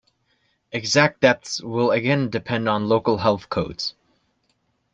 Exact 0.71 1.21
depths 1.21 1.61
will 1.61 1.91
again 1.91 2.31
depend 2.31 2.67
on 2.67 2.89
local 2.89 3.19
health 3.19 3.49
codes. 3.49 3.93